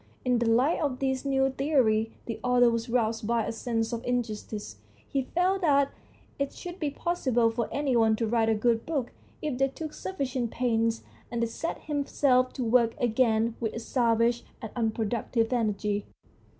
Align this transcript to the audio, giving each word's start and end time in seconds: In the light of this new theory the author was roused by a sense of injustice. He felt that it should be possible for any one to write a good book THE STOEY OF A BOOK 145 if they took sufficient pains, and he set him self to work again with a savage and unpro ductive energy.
In 0.25 0.39
the 0.39 0.47
light 0.49 0.81
of 0.81 0.97
this 0.97 1.25
new 1.25 1.51
theory 1.51 2.11
the 2.25 2.39
author 2.43 2.71
was 2.71 2.89
roused 2.89 3.27
by 3.27 3.45
a 3.45 3.51
sense 3.51 3.93
of 3.93 4.03
injustice. 4.03 4.77
He 5.07 5.21
felt 5.35 5.61
that 5.61 5.91
it 6.39 6.53
should 6.53 6.79
be 6.79 6.89
possible 6.89 7.51
for 7.51 7.69
any 7.71 7.95
one 7.95 8.15
to 8.15 8.25
write 8.25 8.49
a 8.49 8.55
good 8.55 8.83
book 8.83 9.11
THE 9.43 9.49
STOEY 9.49 9.49
OF 9.49 9.53
A 9.53 9.57
BOOK 9.57 9.59
145 9.59 9.59
if 9.59 9.59
they 9.59 9.75
took 9.85 9.93
sufficient 9.93 10.49
pains, 10.49 11.03
and 11.29 11.43
he 11.43 11.47
set 11.47 11.77
him 11.81 12.07
self 12.07 12.51
to 12.53 12.63
work 12.63 12.95
again 12.99 13.55
with 13.59 13.75
a 13.75 13.79
savage 13.79 14.43
and 14.59 14.73
unpro 14.73 15.07
ductive 15.07 15.53
energy. 15.53 16.07